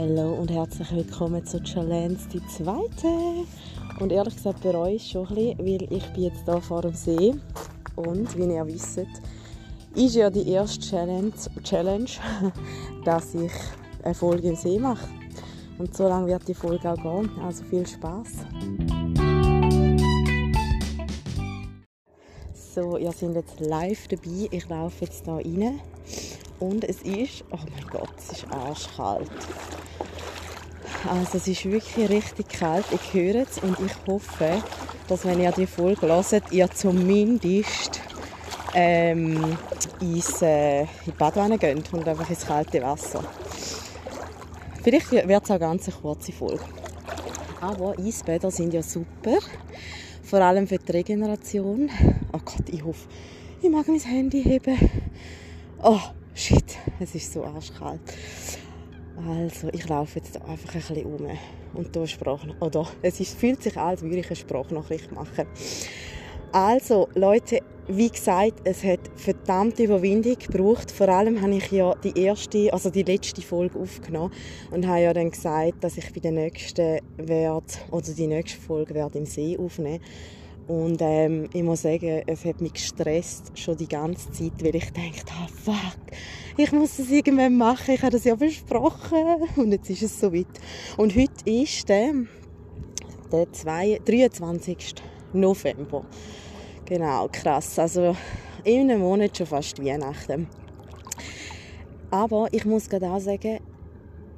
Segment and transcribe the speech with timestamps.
[0.00, 3.44] Hallo und herzlich willkommen zur Challenge, die zweite.
[3.98, 6.94] Und ehrlich gesagt bereue ich schon ein bisschen, weil ich bin jetzt hier vor dem
[6.94, 7.34] See.
[7.96, 9.06] Und wie ihr wisst,
[9.94, 11.32] ist ja die erste Challenge,
[11.62, 12.08] Challenge
[13.04, 13.52] dass ich
[14.02, 15.06] eine Folge im See mache.
[15.76, 17.30] Und so lange wird die Folge auch gehen.
[17.44, 18.28] Also viel Spaß.
[22.54, 24.48] So, ihr seid jetzt live dabei.
[24.50, 25.80] Ich laufe jetzt hier rein.
[26.58, 29.30] Und es ist, oh mein Gott, es ist arschkalt.
[31.08, 32.84] Also es ist wirklich richtig kalt.
[32.92, 34.62] Ich höre es und ich hoffe,
[35.08, 38.00] dass wenn ihr die Folge hört, ihr zumindest
[38.74, 39.56] ähm,
[40.00, 43.24] ins, äh, in die Badwanne geht und einfach ins kalte Wasser.
[44.82, 46.64] Vielleicht wird es auch ganz eine kurze Folge.
[47.60, 49.38] Aber Eisbäder sind ja super.
[50.22, 51.90] Vor allem für die Regeneration.
[52.32, 53.08] Oh Gott, ich hoffe,
[53.60, 54.78] ich mag mein Handy heben.
[55.82, 55.98] Oh,
[56.34, 58.00] shit, es ist so arschkalt.
[59.28, 61.28] Also, ich laufe jetzt einfach ein bisschen um
[61.74, 65.46] und hier Sprache, oder es ist, fühlt sich an, als würde ich eine Sprachnachricht machen.
[66.52, 70.90] Also, Leute, wie gesagt, es hat verdammte Überwindung gebraucht.
[70.90, 74.32] Vor allem habe ich ja die erste, also die letzte Folge aufgenommen
[74.70, 78.94] und habe ja dann gesagt, dass ich bei der nächsten werde, oder die nächste Folge
[78.94, 80.00] werde im See aufnehmen.
[80.70, 84.92] Und ähm, ich muss sagen, es hat mich gestresst, schon die ganze Zeit, weil ich
[84.92, 86.16] dachte, ah, fuck,
[86.56, 89.48] ich muss das irgendwann machen, ich habe das ja versprochen.
[89.56, 90.46] Und jetzt ist es soweit.
[90.96, 92.12] Und heute ist der,
[93.32, 94.94] der 2, 23.
[95.32, 96.04] November.
[96.84, 97.76] Genau, krass.
[97.76, 98.14] Also
[98.62, 100.46] in einem Monat schon fast Weihnachten.
[102.12, 103.58] Aber ich muss gerade auch sagen,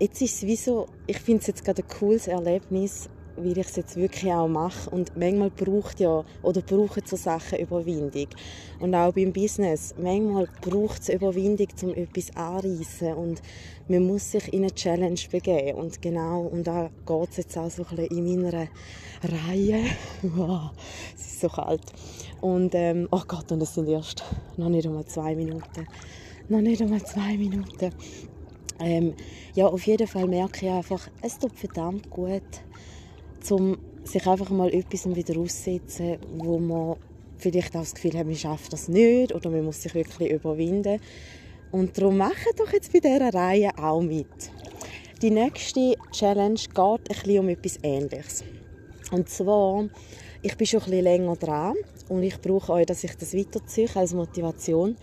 [0.00, 3.66] jetzt ist es wie so, ich finde es jetzt gerade ein cooles Erlebnis, weil ich
[3.66, 4.90] es jetzt wirklich auch mache.
[4.90, 8.28] Und manchmal braucht ja, oder brauchen so Sachen Überwindung.
[8.80, 13.14] Und auch beim Business, manchmal braucht es Überwindung, um etwas anzureissen.
[13.14, 13.42] Und
[13.88, 15.78] man muss sich in eine Challenge begeben.
[15.78, 18.68] Und genau, und da geht es jetzt auch so ein bisschen in meiner
[19.22, 19.84] Reihe.
[20.22, 20.70] Wow,
[21.14, 21.82] es ist so kalt.
[22.40, 24.24] Und, ähm, oh Gott, und es sind erst
[24.56, 25.86] noch nicht einmal zwei Minuten.
[26.48, 27.90] Noch nicht einmal zwei Minuten.
[28.80, 29.14] Ähm,
[29.54, 32.42] ja, auf jeden Fall merke ich einfach, es tut verdammt gut,
[33.52, 36.96] um sich einfach mal etwas wieder aussetzen, wo man
[37.38, 41.00] vielleicht auch das Gefühl hat, man schafft das nicht oder man muss sich wirklich überwinden.
[41.72, 44.26] Und darum mache doch jetzt bei dieser Reihe auch mit.
[45.22, 48.44] Die nächste Challenge geht ein bisschen um etwas Ähnliches.
[49.10, 49.88] Und zwar,
[50.42, 51.74] ich bin schon ein bisschen länger dran
[52.08, 54.96] und ich brauche euch, dass ich das weiterziehe als Motivation.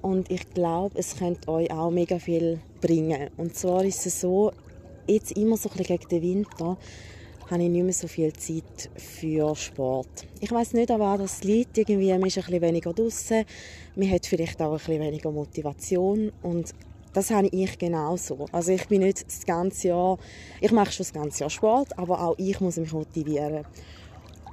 [0.00, 3.30] Und ich glaube, es könnte euch auch mega viel bringen.
[3.36, 4.52] Und zwar ist es so,
[5.06, 6.78] jetzt immer so ein bisschen gegen den Winter,
[7.50, 10.26] habe ich nicht mehr so viel Zeit für Sport.
[10.40, 11.78] Ich weiß nicht, an was das liegt.
[11.78, 13.44] Irgendwie, man ist ein bisschen weniger draußen,
[13.96, 16.74] man hat vielleicht auch ein bisschen weniger Motivation und
[17.12, 18.46] das habe ich genauso.
[18.52, 20.18] Also ich bin nicht das ganze Jahr,
[20.60, 23.64] ich mache schon das ganze Jahr Sport, aber auch ich muss mich motivieren.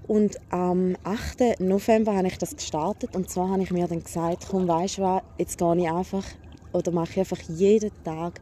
[0.08, 1.60] Und am 8.
[1.60, 5.02] November habe ich das gestartet und zwar habe ich mir dann gesagt, komm, weißt du
[5.02, 6.26] was, jetzt gehe ich einfach
[6.74, 8.40] oder mache ich einfach jeden Tag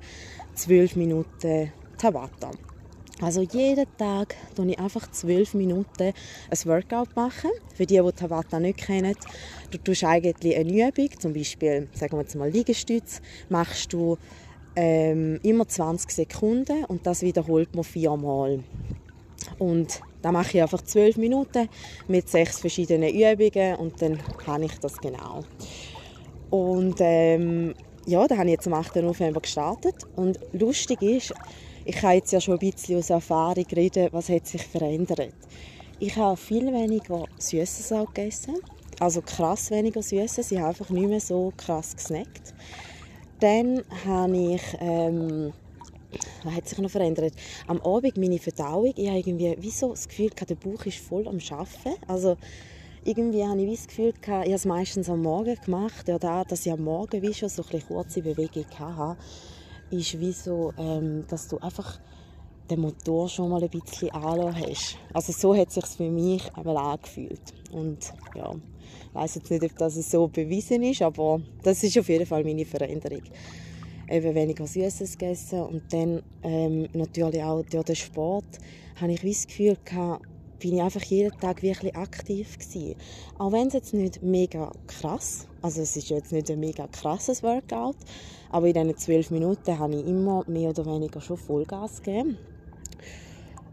[0.54, 2.52] zwölf Minuten Tabata.
[3.22, 6.14] Also jeden Tag mache ich einfach zwölf Minuten
[6.50, 7.52] ein Workout machen.
[7.76, 9.16] Für die, die Tabata nicht kennen,
[9.72, 14.18] du tust eigentlich eine Übung, zum Beispiel, sagen wir jetzt mal Liegestütz, machst du
[14.76, 18.64] ähm, immer 20 Sekunden und das wiederholt man viermal.
[19.60, 21.70] Und da mache ich einfach zwölf Minuten
[22.08, 25.44] mit sechs verschiedenen Übungen und dann kann ich das genau.
[26.50, 27.74] Und ähm,
[28.06, 28.98] ja, da habe ich jetzt am 8.
[28.98, 31.34] November gestartet und lustig ist,
[31.86, 35.34] ich habe jetzt ja schon ein bisschen aus Erfahrung reden, was hat sich verändert.
[36.00, 38.56] Ich habe viel weniger Süßes gegessen,
[39.00, 40.52] also krass weniger Süßes.
[40.52, 42.54] Ich habe einfach nicht mehr so krass gesnackt.
[43.40, 45.54] Dann habe ich ähm,
[46.44, 47.34] was hat sich noch verändert?
[47.68, 51.28] Am Abend meine Verdauung, ich habe irgendwie wie so das Gefühl, der Bauch ist voll
[51.28, 52.02] am Arbeiten.
[52.08, 52.38] Also
[53.04, 56.66] irgendwie habe ich das Gefühl, ich habe es meistens am Morgen gemacht, ja, da, dass
[56.66, 59.18] ich am Morgen wie schon so eine kurze Bewegung hatte
[59.94, 62.00] ist wie so, ähm, dass du einfach
[62.70, 64.98] den Motor schon mal ein bisschen anlassen hast.
[65.14, 67.42] Also so hat es sich für mich einmal angefühlt.
[67.72, 68.54] Und ja,
[69.10, 72.44] ich weiß jetzt nicht, ob das so bewiesen ist, aber das ist auf jeden Fall
[72.44, 73.24] meine Veränderung.
[74.10, 78.60] Eben weniger Süßes gegessen und dann ähm, natürlich auch durch den Sport
[79.00, 80.26] habe ich das Gefühl gehabt,
[80.64, 82.96] bin ich einfach jeden Tag wirklich aktiv gewesen.
[83.38, 87.44] Auch wenn es jetzt nicht mega krass, also es ist jetzt nicht ein mega krasses
[87.44, 87.98] Workout,
[88.50, 92.38] aber in diesen zwölf Minuten habe ich immer mehr oder weniger schon Vollgas gegeben.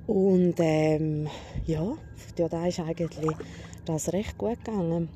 [0.09, 1.29] Und ähm,
[1.65, 1.97] ja,
[2.37, 3.37] ja, da ist eigentlich
[3.85, 5.09] das recht gut gegangen.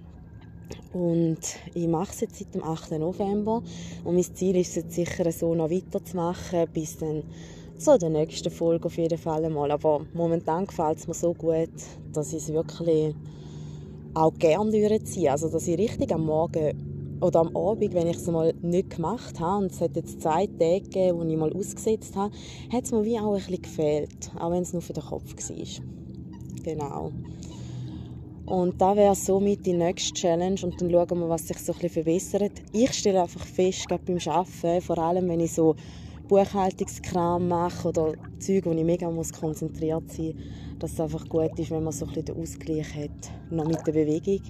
[0.92, 1.40] Und
[1.74, 2.92] ich mache es jetzt seit dem 8.
[2.92, 3.64] November
[4.04, 7.24] und mein Ziel ist es sicher so noch weiterzumachen, bis dann
[7.78, 9.70] zu der nächsten Folge auf jeden Fall einmal.
[9.70, 11.70] Aber momentan gefällt es mir so gut,
[12.12, 13.14] dass ich es wirklich
[14.14, 15.30] auch gerne durchziehe.
[15.30, 19.40] Also, dass ich richtig am Morgen oder am Abend, wenn ich es mal nicht gemacht
[19.40, 22.34] habe, und es hat jetzt zwei Tage gegeben, wo ich mal ausgesetzt habe,
[22.72, 24.30] hat es mir wie auch ein bisschen gefehlt.
[24.38, 25.84] Auch wenn es nur für den Kopf war.
[26.62, 27.12] Genau.
[28.46, 31.78] Und da wäre somit die nächste Challenge und dann schauen wir, was sich so ein
[31.78, 32.52] bisschen verbessert.
[32.72, 35.74] Ich stelle einfach fest, gerade beim Arbeiten, vor allem wenn ich so
[36.28, 41.58] Buchhaltungskram mache oder Zeug, wo ich mega muss konzentriert sein muss, dass es einfach gut
[41.58, 44.40] ist, wenn man so ein bisschen den Ausgleich hat, noch mit der Bewegung.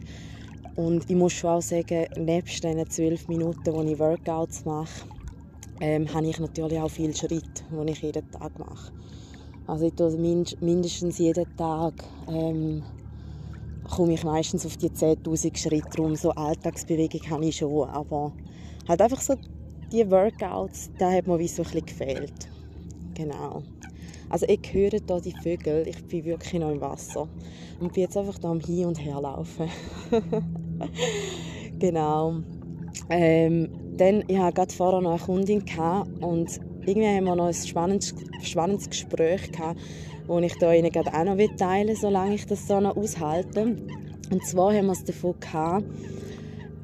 [0.76, 5.06] Und ich muss schon auch sagen, nebst diesen zwölf Minuten, wo ich Workouts mache,
[5.80, 8.92] ähm, habe ich natürlich auch viele Schritte, die ich jeden Tag mache.
[9.66, 10.16] Also ich tue
[10.60, 11.94] mindestens jeden Tag
[12.28, 12.82] ähm,
[13.88, 16.16] komme ich meistens auf die 10'000 Schritte rum.
[16.16, 18.32] So Alltagsbewegung habe ich schon, aber
[18.88, 19.34] halt einfach so
[19.92, 22.48] die Workouts, da hat mir wie so ein bisschen gefehlt.
[23.14, 23.62] Genau.
[24.30, 27.28] Also ich höre hier die Vögel, ich bin wirklich noch im Wasser
[27.80, 29.68] und bin jetzt einfach da am Hin und Her laufen.
[31.78, 32.36] genau.
[33.10, 35.64] Ähm, dann, ich hatte gerade vorher noch eine Kundin
[36.20, 39.80] und irgendwie haben wir noch ein spannendes, spannendes Gespräch gehabt,
[40.26, 43.76] das ich da Ihnen gerade auch noch teilen will, solange ich das so noch aushalte.
[44.30, 45.84] Und zwar haben wir es davon gehabt,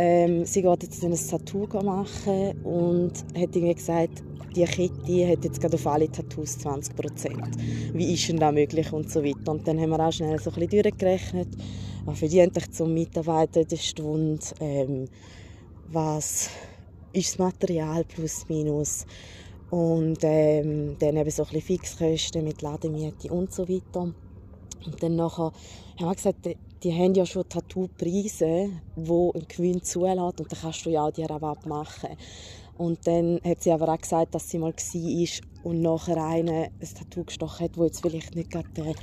[0.03, 4.23] ähm, sie geht jetzt ein Tattoo machen und hat irgendwie gesagt,
[4.57, 9.11] die Kette hat jetzt gerade auf alle Tattoos 20% Wie ist denn das möglich und
[9.11, 9.53] so weiter.
[9.53, 11.49] Und dann haben wir auch schnell so ein bisschen durchgerechnet,
[12.07, 15.05] was verdient ich zum Mitarbeiter der Stunde, ähm,
[15.93, 16.49] was
[17.13, 19.05] ist das Material plus minus
[19.69, 24.15] und ähm, dann eben so ein bisschen Fixkosten mit Lademiete und so weiter.
[24.87, 25.53] Und dann nachher
[25.99, 26.47] haben wir gesagt,
[26.83, 31.13] die, haben ja schon Tattoo-Preise, die einen Gewinn zulassen und dann kannst du ja auch
[31.13, 32.11] die Rabatt machen.
[32.79, 36.89] Und dann hat sie aber auch gesagt, dass sie mal war und nachher einen ein
[36.99, 38.95] Tattoo gestochen hat, wo jetzt vielleicht nicht gerade der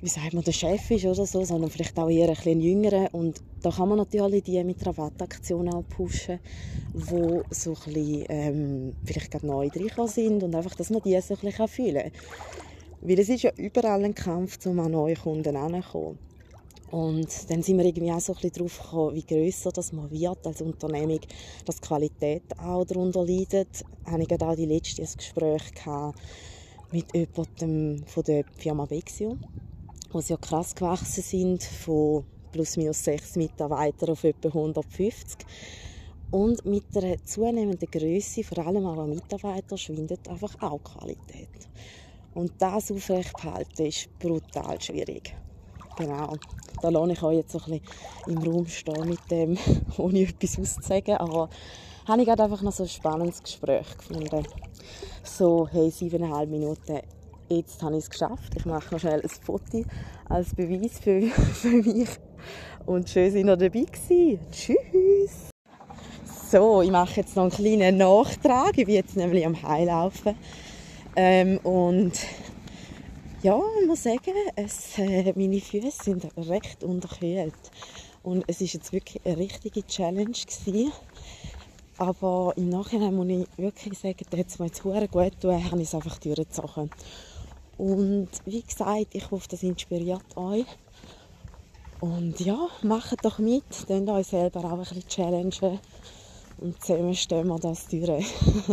[0.00, 3.08] wie sagt man, der Chef ist oder so, sondern vielleicht auch eher ein bisschen jüngerer.
[3.12, 6.38] Und da kann man natürlich die mit Rabattaktionen auch pushen,
[6.94, 11.20] die so ein bisschen, ähm, vielleicht gerade neu drin sind und einfach, dass man die
[11.20, 12.12] so ein bisschen fühlen kann.
[13.00, 16.27] Weil es ist ja überall ein Kampf, um an neue Kunden heranzukommen.
[16.90, 20.10] Und dann sind wir irgendwie auch so ein bisschen darauf gekommen, wie grösser das man
[20.10, 21.20] wird als Unternehmung,
[21.66, 23.84] dass die Qualität auch darunter leidet.
[24.06, 25.62] Hatte ich auch die letzte Gespräch
[26.90, 29.36] mit jemandem von der Firma Bexio
[30.14, 35.46] die ja krass gewachsen sind, von plus minus sechs Mitarbeitern auf etwa 150.
[36.30, 41.48] Und mit der zunehmenden Größe, vor allem auch an Mitarbeitern, schwindet einfach auch Qualität.
[42.34, 45.34] Und das aufrechtzuerhalten ist brutal schwierig.
[45.98, 46.36] Genau.
[46.80, 49.58] Da lasse ich euch jetzt so ein bisschen im Raum stehen mit dem,
[49.98, 51.16] ohne etwas auszusagen.
[51.16, 51.50] Aber
[52.06, 54.46] habe ich gerade einfach noch so ein spannendes Gespräch gefunden.
[55.24, 57.00] So, hey, siebeneinhalb Minuten
[57.48, 58.54] jetzt habe ich es geschafft.
[58.56, 59.84] Ich mache noch schnell ein Foto
[60.28, 61.22] als Beweis für,
[61.54, 62.08] für mich.
[62.86, 64.40] Und schön, dass ihr dabei gewesen.
[64.50, 65.50] Tschüss!
[66.50, 68.76] So, ich mache jetzt noch einen kleinen Nachtrag.
[68.76, 70.34] Ich bin jetzt nämlich am Heilaufen.
[71.16, 72.12] Ähm, und
[73.42, 77.54] ja, ich muss sagen, es, äh, meine Füße sind recht unterkühlt.
[78.22, 80.92] Und es ist jetzt wirklich eine richtige Challenge gewesen.
[81.98, 85.80] Aber im Nachhinein muss ich wirklich sagen, da hat es mir jetzt gut getan, habe
[85.80, 86.90] ich es einfach durchgezogen.
[87.76, 90.66] Und wie gesagt, ich hoffe, das inspiriert euch.
[92.00, 95.78] Und ja, macht doch mit, könnt euch selber auch ein bisschen challengen.
[96.58, 98.26] Und zusammen stehen wir das durch.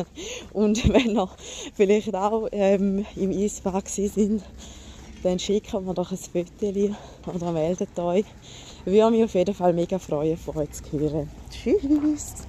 [0.54, 1.30] und wenn ihr
[1.76, 4.44] vielleicht auch ähm, im Eisbad sind,
[5.24, 6.96] dann schickt mir doch ein Foto
[7.34, 8.26] oder meldet euch.
[8.86, 11.30] Würde mich auf jeden Fall mega freuen, von euch zu hören.
[11.50, 12.36] Tschüss!